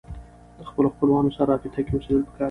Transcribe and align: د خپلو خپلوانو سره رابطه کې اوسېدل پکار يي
د 0.57 0.59
خپلو 0.69 0.87
خپلوانو 0.93 1.35
سره 1.37 1.49
رابطه 1.51 1.81
کې 1.85 1.93
اوسېدل 1.95 2.23
پکار 2.25 2.33
يي 2.33 2.37